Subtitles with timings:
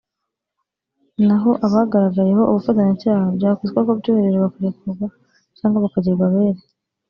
[1.27, 5.05] naho abagaragayeho ubufatanyacyaha byakwitwa ko byoroheje bakarekurwa
[5.57, 6.61] cyangwa bakagirwa abere